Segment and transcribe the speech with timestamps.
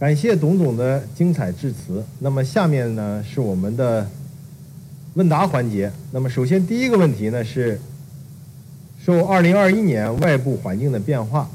[0.00, 2.02] 感谢董总的精彩致辞。
[2.20, 4.08] 那么下面呢是我们的
[5.12, 5.92] 问答环节。
[6.10, 7.78] 那么首先第一个问题呢是，
[9.04, 11.46] 受2021年外部环境的变化、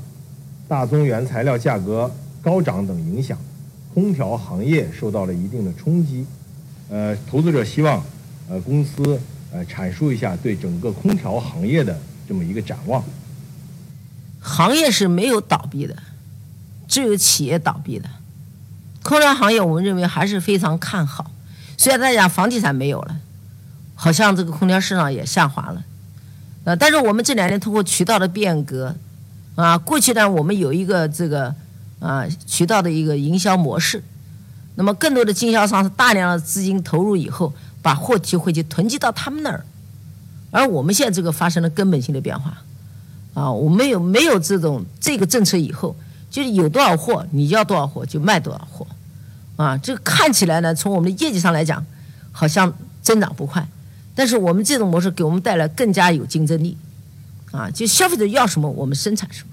[0.67, 2.11] 大宗原材料价格
[2.43, 3.35] 高涨等影响，
[3.95, 6.23] 空调行业受到了一定的冲击。
[6.91, 8.05] 呃，投资者希望
[8.47, 9.19] 呃公司
[9.51, 13.03] 呃阐述一下对整个空调行业的这么一个展望。
[14.39, 15.97] 行业是没有倒闭的，
[16.87, 18.07] 只有企业倒闭的。
[19.05, 21.29] 空调行业，我们认为还是非常看好。
[21.77, 23.15] 虽然大家房地产没有了，
[23.93, 25.83] 好像这个空调市场也下滑了，
[26.63, 28.95] 呃，但是我们这两年通过渠道的变革，
[29.53, 31.53] 啊，过去呢我们有一个这个
[31.99, 34.03] 啊渠道的一个营销模式，
[34.73, 39.63] 那么更多的经销商是大量的资金投入以后，把货提回去囤积到他们那儿，
[40.49, 42.57] 而我们现在这个发生了根本性的变化，
[43.35, 45.95] 啊，我们有没有这种这个政策以后，
[46.31, 48.87] 就是有多少货你要多少货就卖多少货。
[49.57, 51.85] 啊，这个看起来呢，从我们的业绩上来讲，
[52.31, 53.65] 好像增长不快，
[54.13, 56.75] 但是我们这种模式给我们带来更加有竞争力，
[57.51, 59.45] 啊，就消费者要什么我们生产什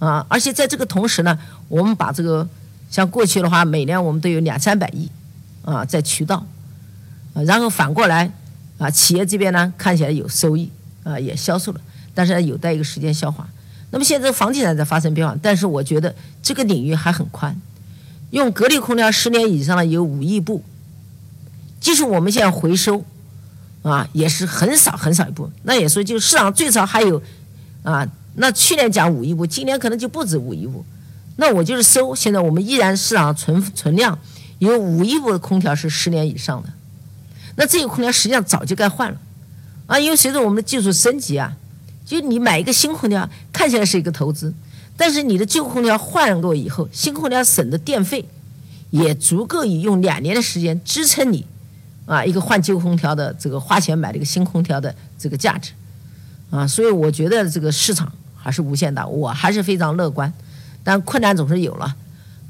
[0.00, 2.48] 么，啊，而且在这个同时呢，我们把这个
[2.90, 5.08] 像过去的话，每年我们都有两三百亿，
[5.62, 6.44] 啊，在渠道，
[7.34, 8.32] 啊，然后反过来，
[8.78, 10.68] 啊，企业这边呢看起来有收益，
[11.04, 11.80] 啊，也销售了，
[12.12, 13.46] 但是有待一个时间消化。
[13.90, 17.56] 那么现在房地产在发生变化，但是我觉得这个领域还很宽。
[18.30, 20.62] 用格力空调十年以上的有五亿部，
[21.80, 23.04] 即使我们现在回收，
[23.82, 25.50] 啊，也是很少很少一部。
[25.62, 27.22] 那也说，就市场最少还有，
[27.82, 30.84] 啊，那去年讲五亿部，今年可能就不止五亿部。
[31.36, 34.18] 那我就是收，现在我们依然市场存存量
[34.58, 36.68] 有五亿部的空调是十年以上的。
[37.56, 39.18] 那这个空调实际上早就该换了，
[39.86, 41.56] 啊，因为随着我们的技术升级啊，
[42.04, 44.52] 就你买一个新空调看起来是一个投资。
[44.98, 48.24] 但是你的旧空调换过以后，新空调省的电费
[48.90, 51.46] 也足够以用两年的时间支撑你
[52.04, 55.70] 啊一个换旧空调的这个花钱买了一个新空调的这个价值
[56.50, 60.32] 啊，所以我觉得这个市场还是无限大，我还是非常乐观。
[60.82, 61.94] 但困难总是有了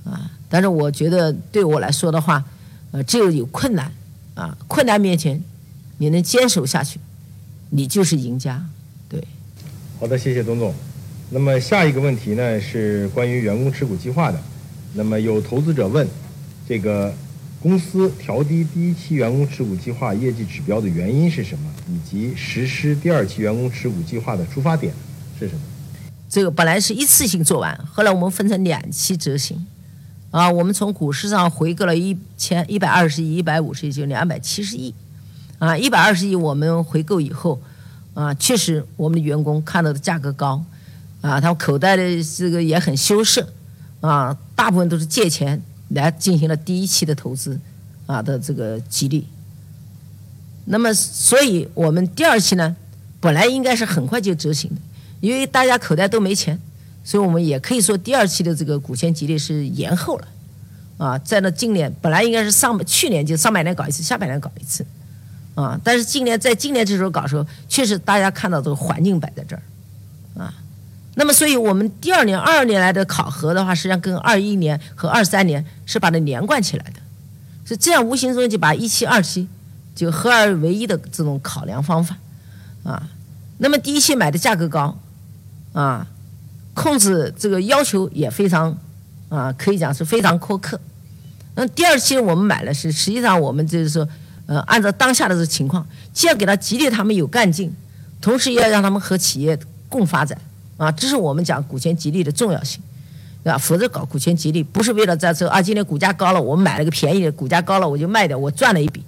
[0.05, 2.43] 啊，但是我觉得对我来说的话，
[2.93, 3.93] 呃，只有有困难
[4.35, 5.43] 啊，困难面前
[5.99, 6.99] 你能坚守下去，
[7.71, 8.65] 你就是赢家。
[9.07, 9.23] 对，
[10.01, 10.73] 好的，谢谢董总。
[11.31, 14.41] 那么下一个问题呢是关于员工持股计划的。
[14.95, 16.09] 那么有投资者问，
[16.67, 17.15] 这个
[17.61, 21.71] 公司调低第一期员工持股计划业绩指标的原因是什么？
[21.87, 24.93] 以及实施第二期员工持股计划的出发点
[25.39, 25.61] 是什么？
[26.31, 29.67] 这个本来是一次性做完，后来我们分成两期执行。
[30.31, 34.95] 啊，我们从股市上回购了一千一百二十亿、一百五十亿，就两百七十亿。
[35.59, 37.61] 啊，一百二十亿我们回购以后，
[38.15, 40.65] 啊，确实我们的员工看到的价格高。
[41.21, 42.03] 啊，他们口袋的
[42.37, 43.47] 这个也很羞涩，
[44.01, 47.59] 啊，大部分都是借钱来进行了第一期的投资，
[48.07, 49.27] 啊的这个激励。
[50.67, 52.77] 那么，所以我们第二期呢，
[53.21, 54.77] 本来应该是很快就执行的，
[55.21, 56.61] 因为大家口袋都没钱，
[57.03, 60.29] 所以我们也可以说第二期的这个股权激励是延后了，
[60.99, 64.85] 啊，在那今年本来应该是上去年就上半年搞一次，下半年搞一次，
[65.55, 69.63] 啊，但是今年在今年这时候搞的时候，确实大家看到这个环境摆在这儿，
[71.21, 77.01] 那么，所以我们第二年、二二年来的考核的话，实际上跟二一年和二三年是把它连贯起来的，
[77.65, 79.49] 是这样，无形中就把一期、二期
[79.97, 82.17] 就合二为一的这种考量方法，
[82.85, 83.03] 啊，
[83.59, 84.97] 那么第一期买的价格高，
[85.73, 86.07] 啊，
[86.73, 88.79] 控制这个要求也非常，
[89.29, 90.81] 啊，可以讲是非常苛刻。
[91.57, 94.09] 那第二期我们买了是，实际上我们就是说，
[94.47, 97.75] 呃，按照当下的这情况，既要给他激励他们有干劲，
[98.21, 99.59] 同时也要让他们和企业
[99.89, 100.41] 共发展。
[100.79, 102.81] 啊，这是我们讲股权激励的重要性，
[103.43, 103.59] 对吧？
[103.59, 109.03] 否则搞股权激励不是为了在这啊，今天股价高了，我买了个便宜的，股价高了我就卖掉，我赚了一笔，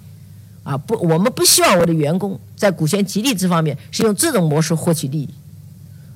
[0.63, 5.29] 啊不，我们不希望我的员工在股权激励这方面是用这种模式获取利益，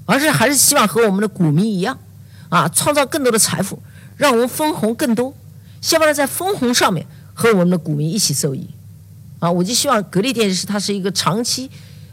[0.06, 1.98] 而是还是希望和我们的股民一样，
[2.50, 3.82] 啊，创造更多的财富，
[4.18, 5.34] 让我们分红更多，
[5.80, 8.68] 希望在分红上面和我们的股民一起受益，
[9.40, 11.70] 啊，我就希望格力电器它是一个长期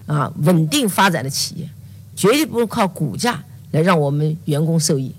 [0.07, 1.69] 啊稳定发展的企业。
[2.23, 3.43] 绝对不是靠股价
[3.73, 5.13] 来让我们员工受益，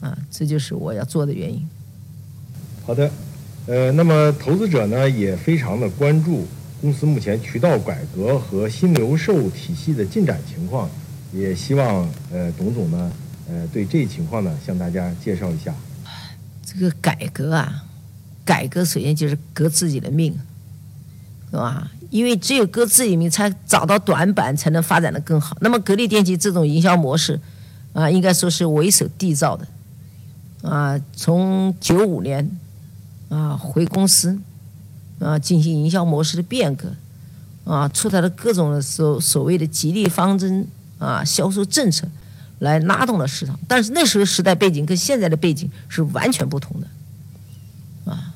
[0.00, 1.64] 啊，这就是我要做的原因。
[2.84, 3.08] 好的，
[3.66, 6.48] 呃，那么投资者呢也非常的关注
[6.80, 10.90] 公司目前渠道改革和新零售体系的进展情况，
[11.32, 13.12] 也希望呃董总呢
[13.48, 15.72] 呃对这一情况呢向大家介绍一下。
[16.64, 17.84] 这个改革啊，
[18.44, 20.36] 改革首先就是革自己的命，
[21.52, 21.88] 是吧？
[22.10, 25.56] 因为只有各自己命，才找到短板，才能发展的更好。
[25.60, 27.38] 那么，格力电器这种营销模式，
[27.92, 29.66] 啊，应该说是为首缔造的，
[30.62, 32.50] 啊，从九五年
[33.28, 34.38] 啊回公司
[35.18, 36.90] 啊进行营销模式的变革
[37.64, 40.66] 啊，出台了各种的所所谓的激励方针
[40.98, 42.08] 啊销售政策，
[42.60, 43.58] 来拉动了市场。
[43.68, 48.10] 但是那时候时代背景跟现在的背景是完全不同的。
[48.10, 48.34] 啊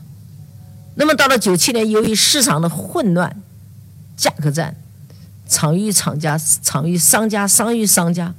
[0.94, 3.34] 那么到了九七年，由于市场的混乱、
[4.22, 4.72] 价格战、
[5.48, 8.32] 厂与厂家、厂与商家、商与商家，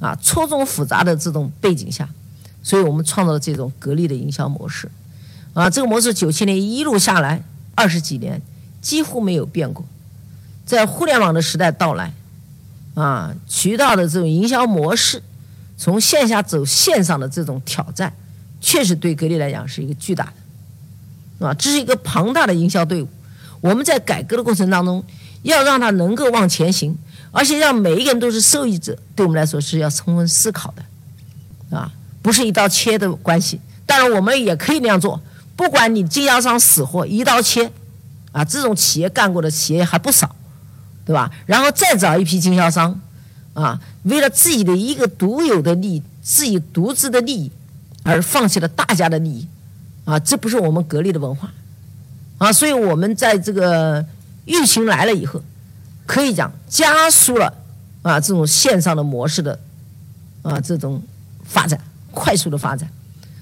[0.00, 2.08] 啊，错综复杂的这种背景下，
[2.62, 4.90] 所以我们创造了这种格力的营销模式，
[5.52, 7.42] 啊，这个模式九七年一路下来
[7.74, 8.40] 二十几年
[8.80, 9.84] 几乎没有变过，
[10.64, 12.14] 在互联网的时代到来，
[12.94, 15.22] 啊，渠道的这种营销模式
[15.76, 18.10] 从线下走线上的这种挑战，
[18.62, 21.46] 确实对格力来讲是一个巨大的。
[21.46, 23.08] 啊，这是一个庞大的营销队伍。
[23.60, 25.04] 我们在改革的过程当中，
[25.42, 26.96] 要让它能够往前行，
[27.30, 31.90] 而且让每一个人都是受益者，对我们来说是要充分思考的，啊，
[32.22, 33.60] 不是一刀切的关系。
[33.86, 35.20] 当然，我们也可以那样做，
[35.56, 37.70] 不管你经销商死活一刀切，
[38.32, 40.34] 啊，这种企业干过的企业还不少，
[41.06, 41.30] 对吧？
[41.46, 43.00] 然后再找一批经销商，
[43.54, 47.50] 啊，为了自己的一个独有的利益、自己独自的利益，
[48.02, 49.46] 而放弃了大家的利益。
[50.04, 51.52] 啊，这不是我们格力的文化，
[52.38, 54.02] 啊，所以我们在这个
[54.48, 55.42] 疫情来了以后，
[56.06, 57.52] 可以讲加速了
[58.00, 59.60] 啊这种线上的模式的
[60.40, 61.02] 啊这种
[61.44, 61.78] 发展，
[62.10, 62.90] 快速的发展，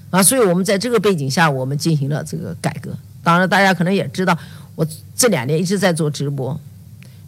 [0.09, 2.91] 啊，所以我们在这个背景下，我们进行了这个改革。
[3.23, 4.37] 当然，大家可能也知道，
[4.75, 6.59] 我这两年一直在做直播，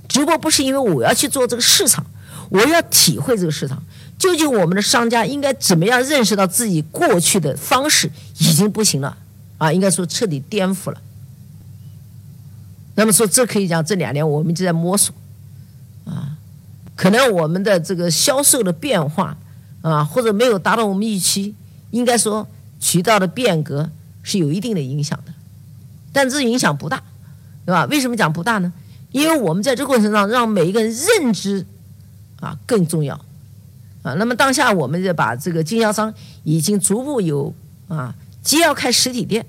[0.07, 2.05] 直播不是因为我要去做这个市场，
[2.49, 3.81] 我要体会这个市场。
[4.17, 9.17] 究竟我们的商家应该怎么样认识到自己过去的方式已经不行了？
[9.57, 11.01] 啊，应该说彻底颠覆了。
[12.99, 15.15] 那么说，这可以讲这两年我们就在摸索，
[16.03, 16.35] 啊，
[16.97, 19.37] 可能我们的这个销售的变化
[19.81, 21.55] 啊，或者没有达到我们预期，
[21.91, 22.45] 应该说
[22.77, 23.89] 渠道的变革
[24.21, 25.31] 是有一定的影响的，
[26.11, 27.01] 但这影响不大，
[27.65, 27.85] 对吧？
[27.85, 28.73] 为什么讲不大呢？
[29.13, 31.65] 因为我们在这过程中让每一个人认知
[32.41, 33.15] 啊更重要
[34.03, 34.13] 啊。
[34.15, 36.13] 那么当下我们就把这个经销商
[36.43, 37.53] 已经逐步有
[37.87, 38.13] 啊。
[38.43, 39.45] 既要开实体店，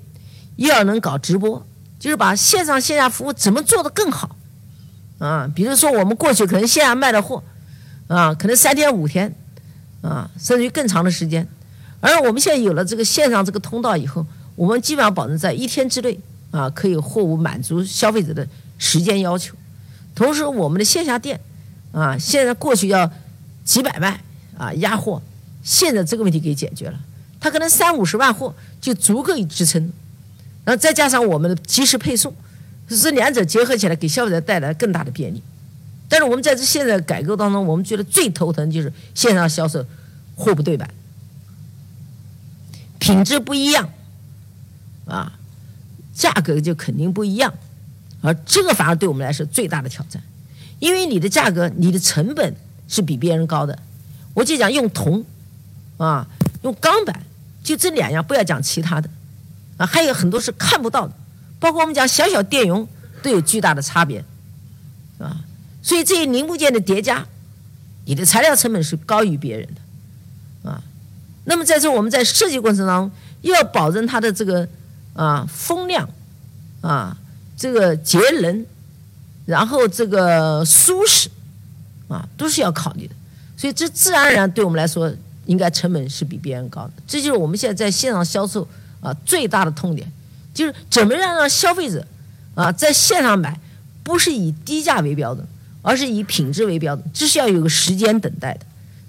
[0.54, 1.66] 又要能搞直播，
[2.00, 4.34] 就是把线上线下服务怎么做得更好
[5.18, 5.48] 啊？
[5.54, 7.44] 比如说，我们过去可能线下卖的货
[8.08, 9.32] 啊，可能三天五天
[10.00, 11.46] 啊，甚至于更长的时间，
[12.00, 14.26] 而我们现在有了这个线上这个通道以后，
[14.56, 16.18] 我们基本上保证在一天之内
[16.50, 18.48] 啊，可以货物满足消费者的
[18.78, 19.54] 时间要求。
[20.14, 21.38] 同时，我们的线下店
[21.92, 23.12] 啊，现在过去要
[23.62, 24.18] 几百万
[24.56, 25.20] 啊压货，
[25.62, 26.98] 现在这个问题给解决了。
[27.38, 29.92] 它可能三五十万货就足够支撑，
[30.70, 32.32] 然后再加上我们的及时配送，
[32.86, 35.42] 这两者结合起来给消费者带来更大的便利。
[36.08, 39.84] 但是我们在这现在改革当中，我们觉得最头疼就是线上销售
[40.36, 40.88] 货不对版，
[43.00, 43.90] 品质不一样，
[45.06, 45.32] 啊，
[46.14, 47.52] 价格就肯定不一样，
[48.20, 50.22] 而这个反而对我们来说最大的挑战，
[50.78, 52.54] 因为你的价格、你的成本
[52.86, 53.76] 是比别人高的。
[54.34, 55.24] 我就讲用铜，
[55.96, 56.28] 啊，
[56.62, 57.22] 用钢板。
[57.64, 59.10] 就这两样，不要讲其他的，
[59.80, 61.14] 啊，还有很多是看不到的，
[61.58, 62.86] 包括我们讲小小电容
[63.22, 64.22] 都有巨大的差别，
[65.18, 65.40] 啊，
[65.82, 67.26] 所以这些零部件的叠加，
[68.04, 70.82] 你的材料成本是高于别人的，啊，
[71.44, 73.10] 那么在这我们在设计过程当中，
[73.40, 74.68] 又要保证它的这个
[75.14, 76.06] 啊风量，
[76.82, 77.16] 啊
[77.56, 78.66] 这个节能，
[79.46, 81.30] 然后这个舒适，
[82.08, 83.14] 啊都是要考虑的，
[83.56, 85.10] 所以这自然而然对我们来说。
[85.46, 88.68] 应该成本是比别人高的，这就是我们现在在线上销售
[89.00, 90.10] 啊最大的痛点，
[90.52, 92.06] 就是怎么样让消费者
[92.54, 93.58] 啊在线上买，
[94.02, 95.46] 不是以低价为标准，
[95.82, 98.60] 而是以品质为标准，这是要有个时间等待的。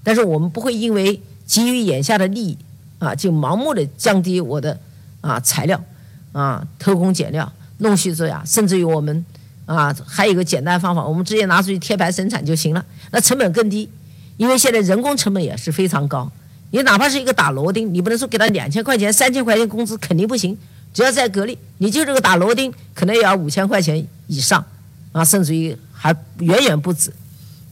[0.04, 2.58] 但是我们不会因为基于眼下的利益
[3.00, 4.80] 啊，就盲目的降低我的
[5.22, 5.84] 啊材料
[6.32, 9.26] 啊偷工减料弄虚作假，甚至于我们
[9.66, 13.90] 啊还有一个简单方法，我们直接拿出去贴牌生产就行了，那成本更低。
[14.38, 16.32] 因为现在人工成本也是非常高，
[16.72, 20.58] 你哪怕是一个打螺钉，你不能说给他两千块钱、三千块钱工资肯定不行。
[20.94, 24.66] 只要在格力，你就这个打螺钉，可能也要五千块钱以上，
[25.14, 27.14] 啊，甚至于还远远不止，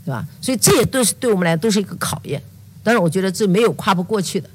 [0.06, 0.26] 对吧？
[0.42, 2.42] 所以这也都是对我们来都是一个考验。
[2.82, 4.50] 但是我觉得这没有跨不过去的，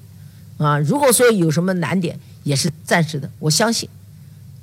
[0.57, 3.31] 啊，如果说有什么难点，也是暂时的。
[3.39, 3.87] 我相信，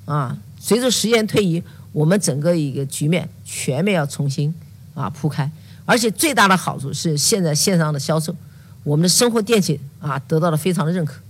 [0.06, 1.62] 啊，随着时间推移，
[1.92, 4.54] 我们整个一个局面全面要重新
[4.96, 5.50] 啊铺开。
[5.86, 8.36] 而且最大的好处是，现在线上的销售，
[8.84, 11.22] 我们的生活电器啊得到了非常的认可，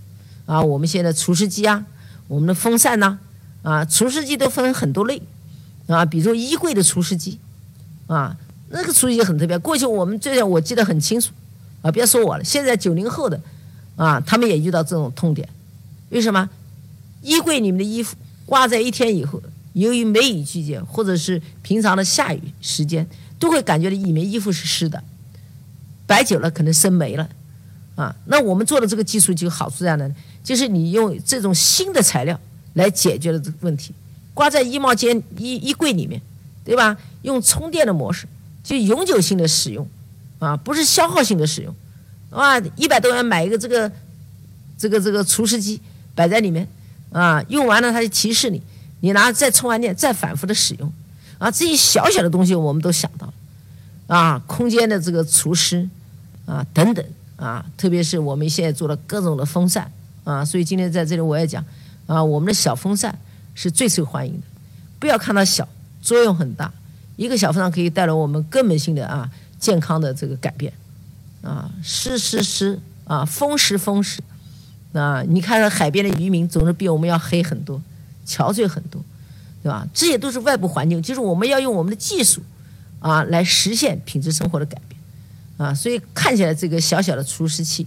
[0.46, 1.84] 啊，我们现在除湿机啊，
[2.28, 3.18] 我们的风扇呐，
[3.62, 5.20] 啊，除湿机都分很多类，
[5.86, 7.38] 啊，比如衣柜的除湿机，
[8.06, 8.36] 啊，
[8.70, 9.58] 那个除湿机很特别。
[9.58, 11.32] 过去我们最我记得很清楚，
[11.82, 13.40] 啊，别说我了，现在九零后的，
[13.96, 15.48] 啊，他们也遇到这种痛点，
[16.10, 16.48] 为什么？
[17.20, 19.40] 衣柜里面的衣服挂在一天以后，
[19.74, 23.06] 由于梅雨季节或者是平常的下雨时间，
[23.38, 25.04] 都会感觉到里面衣服是湿的，
[26.04, 27.28] 摆久了可能生霉了，
[27.94, 30.14] 啊，那我们做的这个技术就好处在哪呢？
[30.42, 32.38] 就是你用这种新的材料
[32.74, 33.92] 来解决了这个问题，
[34.34, 36.20] 挂在衣帽间衣衣柜里面，
[36.64, 36.96] 对吧？
[37.22, 38.26] 用充电的模式，
[38.64, 39.86] 就永久性的使用，
[40.38, 41.74] 啊，不是消耗性的使用，
[42.30, 43.90] 啊，一百多元买一个这个
[44.76, 45.80] 这个这个除湿机
[46.14, 46.68] 摆在里面。
[47.12, 48.62] 啊，用完了它就提示你，
[49.00, 50.90] 你拿再充完电再反复的使用，
[51.36, 53.34] 啊，这些小小的东西我们都想到了，
[54.06, 55.86] 啊，空间的这个除湿，
[56.46, 57.04] 啊等等，
[57.42, 59.90] 啊，特别是我们现在做了各种的风扇，
[60.22, 61.64] 啊，所以今天在这里我也讲，
[62.06, 63.18] 啊，我们的小风扇
[63.54, 64.42] 是最受欢迎的，
[65.00, 65.68] 不要看它小，
[66.00, 66.72] 作用很大，
[67.16, 70.72] 一个小风扇可以带来我们根本性的啊健康的这个改变，
[71.42, 74.22] 啊，湿湿湿，啊，风湿风湿。
[74.92, 77.80] 啊，你看海边的渔民总是比我们要黑很多，
[78.26, 79.02] 憔悴很多，
[79.62, 79.88] 对吧？
[79.94, 82.42] 这些都是外部环境，就是我们要用我们的技术，
[82.98, 85.00] 啊，来实现品质生活的改变，
[85.62, 87.86] 啊，所以看起来这个小小的除湿器，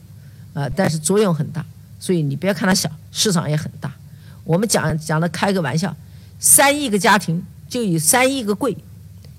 [0.54, 1.66] 啊，但是作用很大，
[2.00, 3.94] 所以你不要看它小，市场也很大。
[4.46, 5.94] 我们讲讲的开个玩笑，
[6.40, 8.78] 三亿个家庭就有三亿个柜，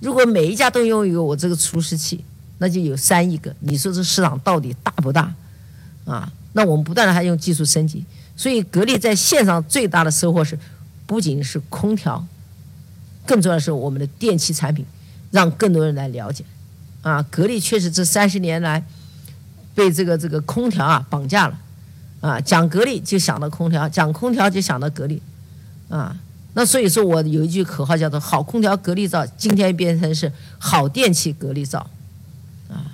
[0.00, 2.22] 如果每一家都拥有我这个除湿器，
[2.58, 3.54] 那就有三亿个。
[3.60, 5.32] 你说这市场到底大不大？
[6.04, 6.30] 啊？
[6.52, 8.04] 那我们不断的还用技术升级，
[8.36, 10.58] 所以格力在线上最大的收获是，
[11.06, 12.26] 不仅是空调，
[13.26, 14.84] 更重要的是我们的电器产品，
[15.30, 16.44] 让更多人来了解。
[17.06, 18.84] 啊，格力确实这三十年来，
[19.76, 21.56] 被这个这个空调啊绑架了。
[22.20, 25.22] 啊，讲格力就想到空调，讲空调就想到格力。
[25.88, 26.16] 啊，
[26.54, 31.88] 那所以说我有一句口号叫做“好空调格力造”，今天变成是“好电器格力造”。
[32.68, 32.90] 啊，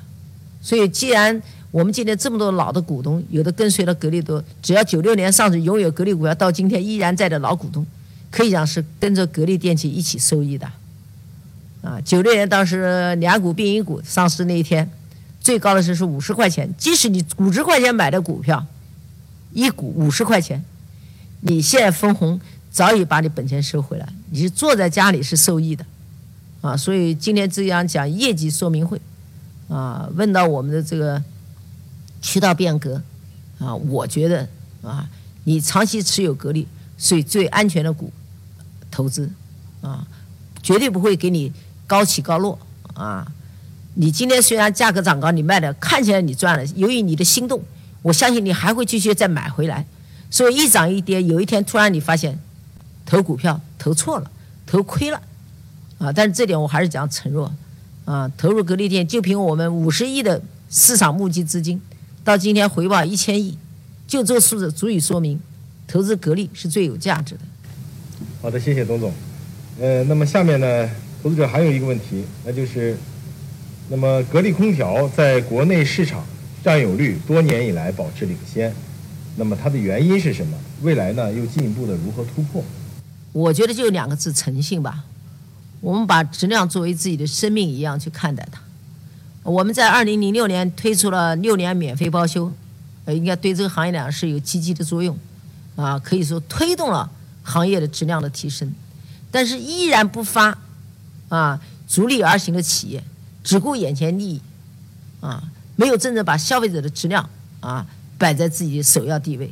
[0.61, 1.41] 所以既然
[1.71, 7.87] 我们今天这么多老的股东，有的跟随了格力多，只要九六年上市拥有格力股票到今天依然在的老股东，
[8.31, 10.71] 可以讲是跟着格力电器一起受益的。
[11.83, 14.91] 啊，九六年当时两股并一股上市那一天，
[15.41, 18.67] 最高的时候是五十块钱，即使你五十块钱买的股票，
[19.53, 20.65] 一股五十块钱，
[21.41, 25.85] 你现在分红早已把你本钱收回来，你是坐在家里是受益的。
[26.63, 29.01] 啊，所以今天这样讲业绩说明会，
[29.69, 31.23] 啊，问到我们的这个。
[32.25, 33.03] 渠道变革，
[33.59, 34.49] 啊，我觉得
[34.81, 35.11] 啊，
[35.43, 38.13] 你长期持有格力是最安全的股
[38.93, 39.29] 投资，
[39.81, 40.07] 啊，
[40.63, 41.53] 绝对不会给你
[41.93, 42.59] 高起高落，
[42.95, 43.31] 啊，
[43.97, 47.63] 你今天虽然价格涨高，你卖的看起来你赚了，由于你的心动，
[48.01, 49.85] 我相信你还会继续再买回来，
[50.31, 52.41] 所以一涨一跌，有一天突然你发现
[53.05, 54.31] 投股票投错了，
[54.65, 55.21] 投亏了，
[55.99, 57.55] 啊，但是这点我还是讲承诺，
[58.07, 61.79] 啊，投入格力电就凭我们五十亿的市场募集资金。
[62.25, 63.59] 到今天回报一千亿，
[64.07, 65.39] 就这数字足以说明，
[65.87, 67.41] 投资格力是最有价值的。
[68.41, 69.13] 好的，谢谢董总。
[69.79, 70.89] 呃，那么下面呢，
[71.23, 72.97] 投资者还有一个问题，那就是，
[73.89, 76.25] 那么格力空调在国内市场
[76.65, 78.75] 占有率多年以来保持领先，
[79.37, 80.59] 那么它的原因是什么？
[80.83, 82.65] 未来呢，又进一步的如何突破？
[83.33, 85.05] 我觉得就两个字：诚信吧。
[85.81, 88.61] 我们把质量作为自己的生命一样去看待它。
[89.45, 92.53] 我们在二零零六年推出了六年免费包修，
[93.07, 95.17] 应该对这个行业呢是有积极的作用，
[95.77, 97.09] 啊，可以说推动了
[97.43, 98.73] 行业的质量的提升。
[99.31, 100.57] 但是依然不发，
[101.33, 101.59] 啊，
[101.89, 103.03] 逐利而行的企业，
[103.43, 104.43] 只顾眼前利益，
[105.23, 105.43] 啊，
[105.77, 107.27] 没有真正把消费者的质量
[107.61, 107.87] 啊
[108.19, 109.51] 摆在自己的首要地位。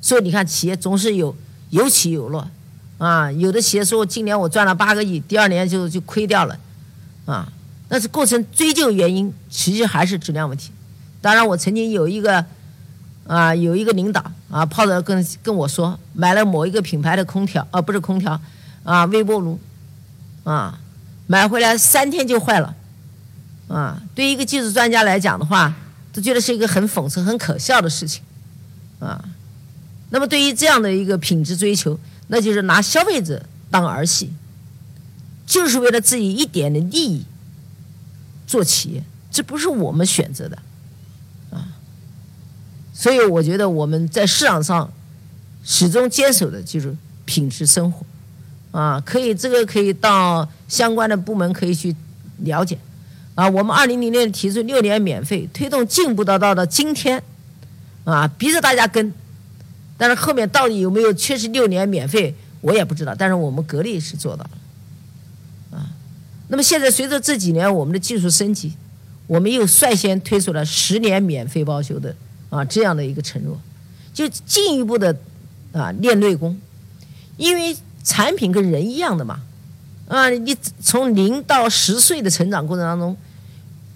[0.00, 1.36] 所以你看，企业总是有
[1.68, 2.50] 有起有落，
[2.98, 6.58] 啊，有的企业说今年我赚了八个亿，第二年就就亏掉了，
[7.26, 7.52] 啊。
[7.88, 10.72] 但是过程追究原因，其实还是质量问题。
[11.20, 12.44] 当然，我曾经有一个
[13.28, 18.40] 啊，有一个领导啊，泡着跟跟我说，买了某一个品牌的空调，啊，不是空调，
[18.82, 19.60] 啊，微波炉，
[20.42, 20.79] 啊，
[21.30, 22.74] 买回来三天就坏了，
[23.68, 25.72] 啊，对于一个技术专家来讲的话，
[26.12, 28.20] 都觉得是一个很讽刺、很可笑的事情，
[28.98, 29.24] 啊。
[30.10, 31.96] 那么对于这样的一个品质追求，
[32.26, 34.32] 那就是拿消费者当儿戏，
[35.46, 37.24] 就是为了自己一点的利益。
[38.44, 40.58] 做企业，这不是我们选择的，
[41.52, 41.78] 啊，
[42.92, 44.92] 所以我觉得我们在市场上
[45.62, 48.04] 始终坚守的就是品质生活，
[48.72, 51.94] 啊，可以这个可以到相关的部门可以去
[52.38, 52.78] 了解，
[53.34, 57.22] 啊，我们二零零六年提出六年免费推动进步到到的今天，
[58.04, 59.12] 啊，逼着大家跟，
[59.98, 65.78] 但是后面到底有没有确实六年免费，我也不知道，但是我们格力是做到了。
[65.78, 65.90] 啊。
[66.48, 68.72] 那么现在随着这几年我们的技术升级，
[69.26, 72.14] 我们又率先推出了十年免费包修的
[72.50, 73.60] 啊这样的一个承诺，
[74.14, 75.16] 就进一步的
[75.72, 76.60] 啊练内功，
[77.36, 79.40] 因为产品跟人一样的嘛，
[80.08, 83.16] 啊，你从零到十岁的成长过程当中，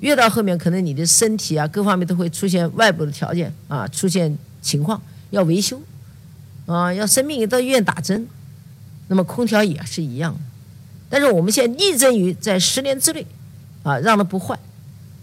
[0.01, 5.81] 越到后面可能你的身体啊各方面都会出现外部的条件啊出现情况要维修，
[6.67, 8.29] 啊，要生病到医院打针，
[9.09, 10.37] 那么空调也是一样，
[11.09, 13.27] 但是我们现在力争于在十年之内，
[13.83, 14.59] 啊，让它不坏，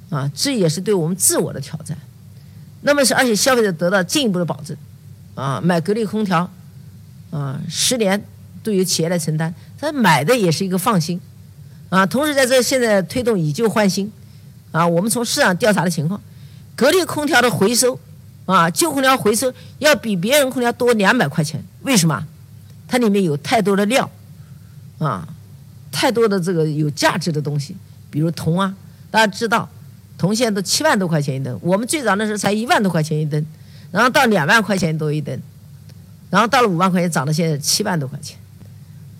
[0.10, 1.96] 啊，这也是对我们自我的挑战。
[2.82, 4.76] 那么是而且消费者得到进一步的保证，
[5.36, 6.50] 啊，买格力空调，
[7.30, 8.26] 啊，十年。
[8.64, 11.20] 都由企业来承担，他买的也是一个放心，
[11.90, 14.12] 啊，同时在这现在推动以旧换新，
[14.72, 16.22] 啊，我们从市场调查的情况，
[16.76, 18.00] 格力空调的回收，
[18.46, 22.26] 啊，旧空调回收要比别人空调多两百块钱，为什么？
[22.88, 24.10] 它里面有太多的料，
[25.00, 25.28] 啊，
[25.92, 27.76] 太多的这个有价值的东西，
[28.10, 28.76] 比如铜啊，
[29.10, 29.68] 大家知道，
[30.18, 33.46] 铜现在都七万多块钱一吨，我们最早的时候才一万多块钱一吨，
[33.92, 35.42] 然后到两万块钱多一吨，
[36.30, 38.38] 然后到了五万块钱，涨到现在七万多块钱。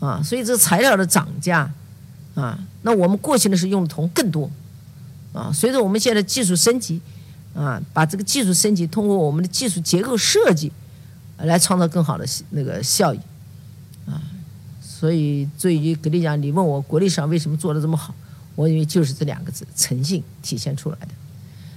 [0.02, 1.72] 啊，所以这材料的涨价，
[2.34, 4.50] 啊，那我们过去呢是用铜更多，
[5.32, 7.00] 啊，随着我们现在技术升级，
[7.54, 10.72] 啊，把这个技术升级，通过我们的技术结构设计，
[11.38, 13.20] 来创造更好的那个效益，
[14.08, 14.18] 啊，
[14.82, 18.16] 所以对于格力讲，你问我国力上为什么做的这么好，
[18.56, 21.10] 我认为就是这两个字诚信体现出来的。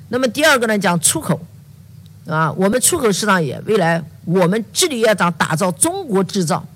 [0.09, 1.39] 那么第二个呢，讲出口，
[2.27, 6.67] 啊，我们出口市场也未来我们致力要打打造中国制造。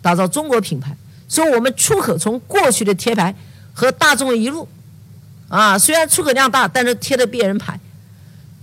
[0.00, 0.96] 打造中国品牌，
[1.28, 3.34] 所以我们出口从过去的贴牌
[3.72, 4.66] 和大众一路，
[5.48, 7.78] 啊，虽然出口量大，但是贴的别人牌，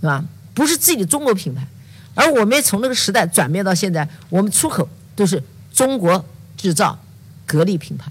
[0.00, 0.24] 是吧？
[0.54, 1.66] 不是自己的中国品牌，
[2.14, 6.24] 而我们也从那个时代转变到现在，我们出口都是中国
[6.56, 6.98] 制造、
[7.44, 8.10] 格力品牌，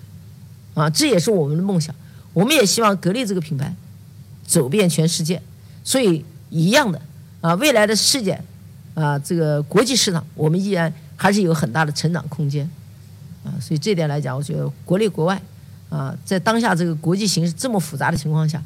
[0.76, 1.94] 啊，这也是我们的梦想。
[2.34, 3.74] 我们也希望格力这个品牌
[4.46, 5.42] 走遍全世界。
[5.84, 7.02] 所以一样的
[7.42, 8.40] 啊，未来的世界
[8.94, 12.70] 啊，这个国际市场，我们依然还是有很大的成长空间。
[13.46, 15.40] 啊，所以这点来讲，我觉得国内国外，
[15.90, 18.60] 啊，在当下这个国际形势这么复杂的情况下，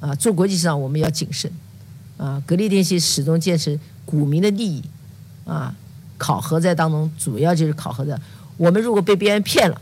[0.00, 1.48] 啊，做国际市场我们要谨慎，
[2.16, 4.82] 啊，格力电器始终坚持股民的利益，
[5.44, 5.72] 啊，
[6.18, 8.20] 考核在当中主要就是考核的，
[8.56, 9.80] 我们如果被别人骗了，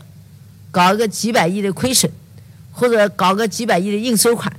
[0.69, 2.11] 搞一个几百亿的亏损，
[2.71, 4.55] 或者搞个几百亿的应收款，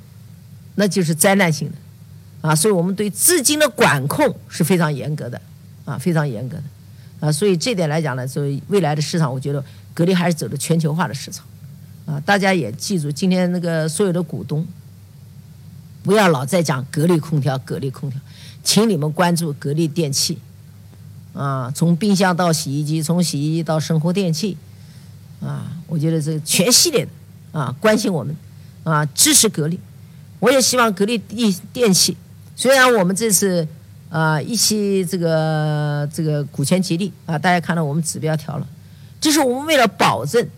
[0.74, 5.40] 那就是灾难性的，啊，所以我们对资金的管控是非常严格的，
[5.84, 6.64] 啊，非常严格的。
[7.20, 11.44] 啊，所以这点来讲呢，作为未来的市场，我觉得格力还是走的全球化的市场，
[12.06, 14.64] 啊，大家也记住，今天那个所有的股东，
[16.04, 18.20] 不要老在讲格力空调，格力空调，
[18.62, 20.38] 请你们关注格力电器，
[21.34, 24.56] 啊，从冰箱到洗衣机，从洗衣机到生活电器，
[25.40, 27.10] 啊，我觉得这全系列的，
[27.58, 28.36] 啊，关心我们，
[28.84, 29.80] 啊，支持格力，
[30.38, 32.16] 我也希望格力电电器，
[32.54, 33.66] 虽然我们这次。
[34.10, 38.66] 啊，一期这个这个股权激励啊，大家看到我们指标调了，
[39.20, 40.48] 这是我们为了保证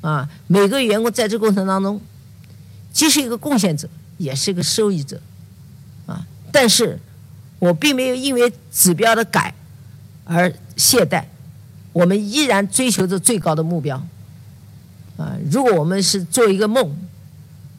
[0.00, 2.00] 啊每个员工在这过程当中
[2.92, 5.20] 既是一个贡献者，也是一个受益者
[6.06, 6.24] 啊。
[6.52, 7.00] 但是
[7.58, 9.52] 我并没有因为指标的改
[10.24, 11.24] 而懈怠，
[11.92, 14.00] 我们依然追求着最高的目标
[15.16, 15.36] 啊。
[15.50, 16.96] 如果我们是做一个梦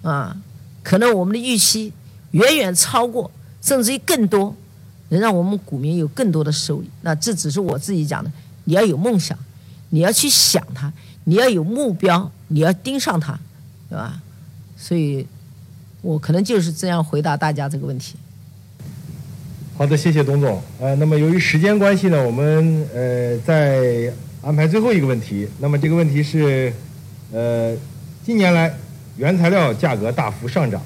[0.01, 0.35] 啊，
[0.83, 1.93] 可能我们的预期
[2.31, 4.53] 远远超过，甚至于更多。
[5.09, 8.31] 能让我们股民有更多的收益，那这只是我自己讲的。
[8.63, 9.37] 你要有梦想，
[9.89, 10.91] 你要去想它，
[11.25, 13.39] 你要有目标，你要盯上它，
[13.87, 14.19] 对吧？
[14.75, 15.25] 所以，
[16.01, 18.15] 我可能就是这样回答大家这个问题。
[19.77, 20.61] 好的，谢谢董总。
[20.79, 25.47] 呃，那么由于时间关系呢，我们呃再安排最后一个问题。
[25.59, 26.73] 那么这个问题是，
[27.31, 27.75] 呃，
[28.25, 28.75] 近年来
[29.17, 30.81] 原材料价格大幅上涨，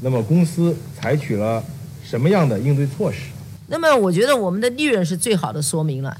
[0.00, 1.64] 那么公司采取了
[2.04, 3.22] 什么样的应对措施？
[3.66, 6.16] 那么我觉得我们的利润是最好的说明了。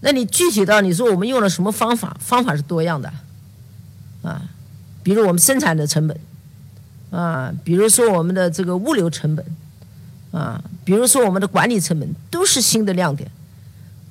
[0.00, 2.16] 那你具体到你说我们用了什么方法？
[2.20, 3.12] 方法是多样的，
[4.22, 4.42] 啊，
[5.02, 6.20] 比如我们生产的成本，
[7.10, 9.44] 啊，比如说我们的这个物流成本，
[10.30, 13.28] 啊，比如说我们的管理成本，都是新的亮点。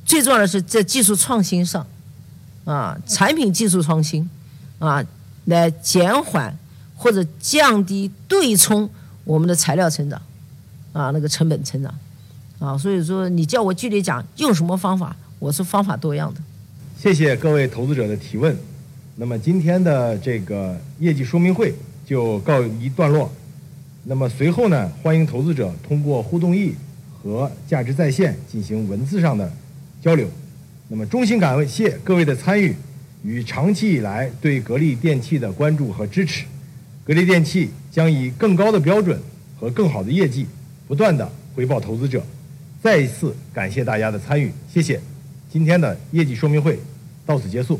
[0.04, 1.86] 最重要的是在技术创新上，
[2.66, 4.30] 啊，产品技术创新，
[4.80, 5.06] 啊，
[5.46, 6.58] 来减缓
[6.96, 8.90] 或者降低对冲
[9.24, 10.22] 我们的材料成长，
[10.94, 11.94] 啊，那个成本成长。
[12.65, 16.41] 啊，所以说你叫我具体讲用什么方法，我是方法多样的。
[16.97, 18.58] 谢谢各位投资者的提问。
[19.17, 21.73] 那么今天的这个业绩说明会
[22.06, 23.32] 就告一段落。
[24.06, 26.73] 那么随后呢，欢迎投资者通过互动易
[27.13, 29.51] 和价值在线进行文字上的
[30.01, 30.28] 交流。
[30.88, 32.75] 那么衷心感谢各位的参与
[33.23, 36.45] 与长期以来对格力电器的关注和支持。
[37.04, 39.19] 格力电器将以更高的标准
[39.60, 40.47] 和更好的业绩，
[40.88, 42.23] 不断的回报投资者。
[42.86, 45.02] 再一次感谢大家的参与，谢谢。
[45.52, 46.78] 今天的业绩说明会
[47.26, 47.80] 到此结束。